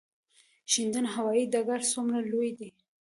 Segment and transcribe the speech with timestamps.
[0.71, 2.69] شینډنډ هوايي ډګر څومره لوی دی؟